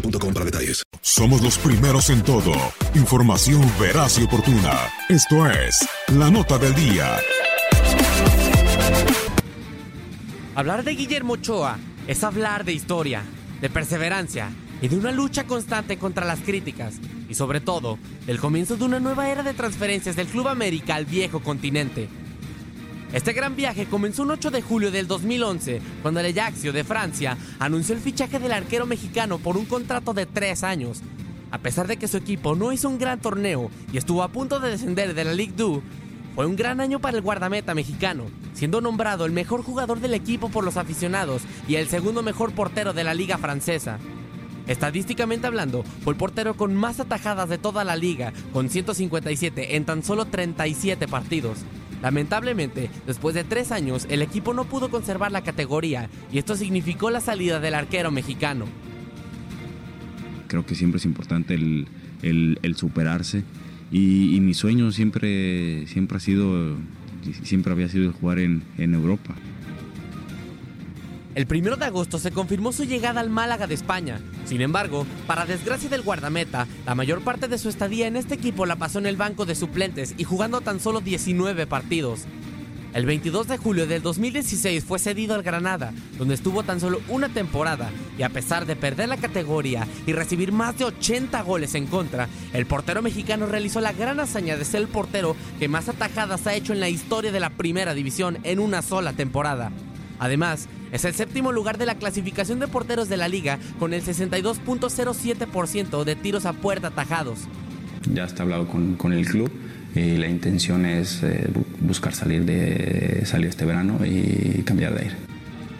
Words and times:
para 0.00 0.44
detalles. 0.44 0.82
Somos 1.00 1.42
los 1.42 1.58
primeros 1.58 2.10
en 2.10 2.22
todo. 2.22 2.52
Información 2.94 3.62
veraz 3.80 4.18
y 4.18 4.24
oportuna. 4.24 4.72
Esto 5.08 5.46
es 5.50 5.86
La 6.08 6.30
Nota 6.30 6.58
del 6.58 6.74
Día. 6.74 7.16
Hablar 10.54 10.84
de 10.84 10.92
Guillermo 10.92 11.34
Ochoa 11.34 11.78
es 12.06 12.24
hablar 12.24 12.64
de 12.64 12.72
historia, 12.72 13.22
de 13.60 13.68
perseverancia 13.68 14.50
y 14.80 14.88
de 14.88 14.96
una 14.96 15.12
lucha 15.12 15.44
constante 15.44 15.98
contra 15.98 16.24
las 16.24 16.40
críticas 16.40 16.94
y 17.28 17.34
sobre 17.34 17.60
todo 17.60 17.98
del 18.26 18.38
comienzo 18.38 18.76
de 18.76 18.84
una 18.84 19.00
nueva 19.00 19.30
era 19.30 19.42
de 19.42 19.54
transferencias 19.54 20.16
del 20.16 20.28
Club 20.28 20.48
América 20.48 20.94
al 20.94 21.06
viejo 21.06 21.40
continente. 21.40 22.08
Este 23.16 23.32
gran 23.32 23.56
viaje 23.56 23.86
comenzó 23.86 24.24
un 24.24 24.32
8 24.32 24.50
de 24.50 24.60
julio 24.60 24.90
del 24.90 25.06
2011, 25.08 25.80
cuando 26.02 26.20
el 26.20 26.38
Ajaxio 26.38 26.74
de 26.74 26.84
Francia 26.84 27.38
anunció 27.58 27.94
el 27.94 28.02
fichaje 28.02 28.38
del 28.38 28.52
arquero 28.52 28.84
mexicano 28.84 29.38
por 29.38 29.56
un 29.56 29.64
contrato 29.64 30.12
de 30.12 30.26
tres 30.26 30.62
años. 30.62 31.00
A 31.50 31.56
pesar 31.56 31.86
de 31.86 31.96
que 31.96 32.08
su 32.08 32.18
equipo 32.18 32.54
no 32.54 32.72
hizo 32.72 32.90
un 32.90 32.98
gran 32.98 33.18
torneo 33.18 33.70
y 33.90 33.96
estuvo 33.96 34.22
a 34.22 34.28
punto 34.28 34.60
de 34.60 34.68
descender 34.68 35.14
de 35.14 35.24
la 35.24 35.32
Ligue 35.32 35.54
2, 35.56 35.80
fue 36.34 36.44
un 36.44 36.56
gran 36.56 36.78
año 36.78 37.00
para 37.00 37.16
el 37.16 37.22
guardameta 37.22 37.74
mexicano, 37.74 38.24
siendo 38.52 38.82
nombrado 38.82 39.24
el 39.24 39.32
mejor 39.32 39.62
jugador 39.62 40.00
del 40.00 40.12
equipo 40.12 40.50
por 40.50 40.62
los 40.62 40.76
aficionados 40.76 41.40
y 41.66 41.76
el 41.76 41.88
segundo 41.88 42.22
mejor 42.22 42.52
portero 42.52 42.92
de 42.92 43.04
la 43.04 43.14
liga 43.14 43.38
francesa. 43.38 43.98
Estadísticamente 44.66 45.46
hablando, 45.46 45.84
fue 46.04 46.12
el 46.12 46.18
portero 46.18 46.54
con 46.54 46.74
más 46.74 47.00
atajadas 47.00 47.48
de 47.48 47.56
toda 47.56 47.82
la 47.82 47.96
liga, 47.96 48.34
con 48.52 48.68
157 48.68 49.76
en 49.76 49.86
tan 49.86 50.02
solo 50.02 50.26
37 50.26 51.08
partidos. 51.08 51.60
Lamentablemente, 52.06 52.88
después 53.04 53.34
de 53.34 53.42
tres 53.42 53.72
años, 53.72 54.06
el 54.08 54.22
equipo 54.22 54.54
no 54.54 54.64
pudo 54.66 54.90
conservar 54.90 55.32
la 55.32 55.42
categoría 55.42 56.08
y 56.32 56.38
esto 56.38 56.54
significó 56.54 57.10
la 57.10 57.20
salida 57.20 57.58
del 57.58 57.74
arquero 57.74 58.12
mexicano. 58.12 58.66
Creo 60.46 60.64
que 60.64 60.76
siempre 60.76 60.98
es 60.98 61.04
importante 61.04 61.54
el, 61.54 61.88
el- 62.22 62.76
superarse 62.76 63.42
y, 63.90 64.36
y 64.36 64.40
mi 64.40 64.54
sueño 64.54 64.92
siempre, 64.92 65.88
siempre 65.88 66.18
ha 66.18 66.20
sido, 66.20 66.76
siempre 67.42 67.72
había 67.72 67.88
sido 67.88 68.12
jugar 68.12 68.38
en, 68.38 68.62
en 68.78 68.94
Europa. 68.94 69.34
El 71.36 71.46
primero 71.46 71.76
de 71.76 71.84
agosto 71.84 72.18
se 72.18 72.30
confirmó 72.30 72.72
su 72.72 72.84
llegada 72.84 73.20
al 73.20 73.28
Málaga 73.28 73.66
de 73.66 73.74
España. 73.74 74.22
Sin 74.46 74.62
embargo, 74.62 75.06
para 75.26 75.44
desgracia 75.44 75.90
del 75.90 76.00
guardameta, 76.00 76.66
la 76.86 76.94
mayor 76.94 77.20
parte 77.20 77.46
de 77.46 77.58
su 77.58 77.68
estadía 77.68 78.06
en 78.06 78.16
este 78.16 78.36
equipo 78.36 78.64
la 78.64 78.76
pasó 78.76 79.00
en 79.00 79.04
el 79.04 79.18
banco 79.18 79.44
de 79.44 79.54
suplentes 79.54 80.14
y 80.16 80.24
jugando 80.24 80.62
tan 80.62 80.80
solo 80.80 81.02
19 81.02 81.66
partidos. 81.66 82.22
El 82.94 83.04
22 83.04 83.48
de 83.48 83.58
julio 83.58 83.86
del 83.86 84.00
2016 84.00 84.82
fue 84.82 84.98
cedido 84.98 85.34
al 85.34 85.42
Granada, 85.42 85.92
donde 86.16 86.32
estuvo 86.32 86.62
tan 86.62 86.80
solo 86.80 87.02
una 87.06 87.28
temporada, 87.28 87.90
y 88.16 88.22
a 88.22 88.30
pesar 88.30 88.64
de 88.64 88.74
perder 88.74 89.10
la 89.10 89.18
categoría 89.18 89.86
y 90.06 90.14
recibir 90.14 90.52
más 90.52 90.78
de 90.78 90.86
80 90.86 91.42
goles 91.42 91.74
en 91.74 91.86
contra, 91.86 92.30
el 92.54 92.64
portero 92.64 93.02
mexicano 93.02 93.44
realizó 93.44 93.82
la 93.82 93.92
gran 93.92 94.20
hazaña 94.20 94.56
de 94.56 94.64
ser 94.64 94.80
el 94.80 94.88
portero 94.88 95.36
que 95.58 95.68
más 95.68 95.90
atajadas 95.90 96.46
ha 96.46 96.54
hecho 96.54 96.72
en 96.72 96.80
la 96.80 96.88
historia 96.88 97.30
de 97.30 97.40
la 97.40 97.50
primera 97.50 97.92
división 97.92 98.38
en 98.42 98.58
una 98.58 98.80
sola 98.80 99.12
temporada. 99.12 99.70
Además, 100.18 100.68
es 100.92 101.04
el 101.04 101.14
séptimo 101.14 101.52
lugar 101.52 101.78
de 101.78 101.86
la 101.86 101.96
clasificación 101.96 102.58
de 102.60 102.68
porteros 102.68 103.08
de 103.08 103.16
la 103.16 103.28
liga 103.28 103.58
con 103.78 103.92
el 103.94 104.02
62.07% 104.02 106.04
de 106.04 106.16
tiros 106.16 106.46
a 106.46 106.52
puerta 106.52 106.88
atajados. 106.88 107.40
Ya 108.12 108.24
está 108.24 108.42
hablado 108.44 108.68
con, 108.68 108.94
con 108.96 109.12
el 109.12 109.26
club 109.26 109.50
y 109.94 110.16
la 110.16 110.28
intención 110.28 110.86
es 110.86 111.22
eh, 111.22 111.48
bu- 111.52 111.64
buscar 111.80 112.14
salir, 112.14 112.44
de, 112.44 113.22
salir 113.26 113.48
este 113.48 113.64
verano 113.64 113.98
y 114.04 114.62
cambiar 114.62 114.94
de 114.94 115.00
aire. 115.02 115.14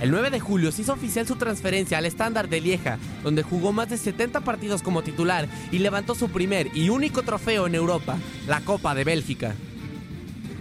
El 0.00 0.10
9 0.10 0.30
de 0.30 0.40
julio 0.40 0.72
se 0.72 0.82
hizo 0.82 0.92
oficial 0.92 1.26
su 1.26 1.36
transferencia 1.36 1.96
al 1.96 2.04
estándar 2.04 2.50
de 2.50 2.60
Lieja, 2.60 2.98
donde 3.22 3.42
jugó 3.42 3.72
más 3.72 3.88
de 3.88 3.96
70 3.96 4.40
partidos 4.40 4.82
como 4.82 5.02
titular 5.02 5.48
y 5.72 5.78
levantó 5.78 6.14
su 6.14 6.28
primer 6.28 6.68
y 6.76 6.90
único 6.90 7.22
trofeo 7.22 7.66
en 7.66 7.74
Europa, 7.74 8.18
la 8.46 8.60
Copa 8.60 8.94
de 8.94 9.04
Bélgica. 9.04 9.54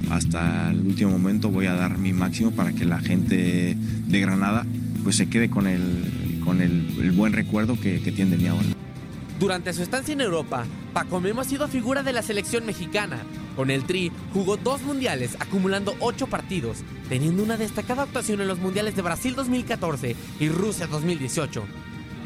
Hasta 0.09 0.71
el 0.71 0.81
último 0.81 1.11
momento 1.11 1.49
voy 1.49 1.65
a 1.65 1.73
dar 1.73 1.97
mi 1.97 2.13
máximo 2.13 2.51
para 2.51 2.73
que 2.73 2.85
la 2.85 2.99
gente 2.99 3.75
de 4.07 4.19
Granada 4.19 4.65
pues 5.03 5.15
se 5.15 5.27
quede 5.29 5.49
con 5.49 5.67
el, 5.67 6.41
con 6.43 6.61
el, 6.61 7.11
buen 7.11 7.33
recuerdo 7.33 7.79
que, 7.79 8.01
que 8.01 8.11
tiene 8.11 8.31
de 8.31 8.37
mí 8.37 8.47
ahora. 8.47 8.65
Durante 9.39 9.73
su 9.73 9.83
estancia 9.83 10.13
en 10.13 10.21
Europa, 10.21 10.65
Paco 10.93 11.19
Memo 11.19 11.41
ha 11.41 11.43
sido 11.43 11.67
figura 11.67 12.03
de 12.03 12.13
la 12.13 12.21
selección 12.21 12.65
mexicana. 12.65 13.19
Con 13.55 13.69
el 13.69 13.83
Tri 13.83 14.11
jugó 14.33 14.55
dos 14.57 14.81
mundiales, 14.81 15.35
acumulando 15.39 15.95
ocho 15.99 16.27
partidos, 16.27 16.79
teniendo 17.09 17.43
una 17.43 17.57
destacada 17.57 18.03
actuación 18.03 18.41
en 18.41 18.47
los 18.47 18.59
mundiales 18.59 18.95
de 18.95 19.01
Brasil 19.01 19.35
2014 19.35 20.15
y 20.39 20.49
Rusia 20.49 20.87
2018. 20.87 21.63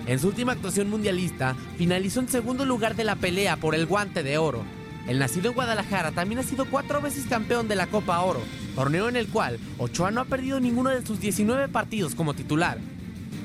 En 0.06 0.20
su 0.20 0.28
última 0.28 0.54
actuación 0.54 0.90
mundialista, 0.90 1.56
finalizó 1.78 2.20
en 2.20 2.30
segundo 2.30 2.64
lugar 2.66 2.96
de 2.96 3.04
la 3.04 3.16
pelea 3.16 3.58
por 3.58 3.76
el 3.76 3.86
guante 3.86 4.24
de 4.24 4.38
oro. 4.38 4.64
El 5.10 5.18
nacido 5.18 5.50
en 5.50 5.56
Guadalajara 5.56 6.12
también 6.12 6.38
ha 6.38 6.44
sido 6.44 6.66
cuatro 6.66 7.02
veces 7.02 7.26
campeón 7.26 7.68
de 7.68 7.76
la 7.76 7.88
Copa 7.88 8.20
Oro, 8.20 8.42
torneo 8.76 9.10
en 9.10 9.16
el 9.16 9.28
cual 9.28 9.58
Ochoa 9.80 10.12
no 10.12 10.22
ha 10.22 10.26
perdido 10.26 10.60
ninguno 10.60 10.92
de 10.92 11.04
sus 11.04 11.20
19 11.20 11.68
partidos 11.68 12.14
como 12.14 12.36
titular. 12.36 12.78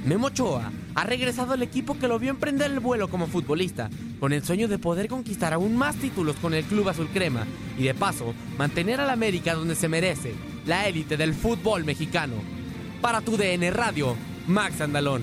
Memo 0.05 0.27
Ochoa 0.27 0.71
ha 0.95 1.05
regresado 1.05 1.55
al 1.55 1.63
equipo 1.63 1.99
que 1.99 2.07
lo 2.07 2.19
vio 2.19 2.29
emprender 2.29 2.71
el 2.71 2.81
vuelo 2.81 3.09
como 3.09 3.29
futbolista, 3.29 3.89
con 4.21 4.35
el 4.35 4.45
sueño 4.45 4.69
de 4.69 4.79
poder 4.79 5.09
conquistar 5.09 5.55
aún 5.55 5.75
más 5.75 5.97
títulos 5.97 6.37
con 6.37 6.53
el 6.53 6.65
club 6.65 6.91
azul 6.91 7.09
crema 7.09 7.47
y 7.79 7.85
de 7.85 7.95
paso 7.95 8.35
mantener 8.59 9.01
al 9.01 9.09
América 9.09 9.55
donde 9.55 9.75
se 9.75 9.89
merece, 9.89 10.35
la 10.67 10.87
élite 10.87 11.17
del 11.17 11.33
fútbol 11.33 11.85
mexicano. 11.85 12.35
Para 13.01 13.23
tu 13.23 13.39
DN 13.39 13.71
Radio, 13.71 14.17
Max 14.47 14.83
Andalón. 14.83 15.23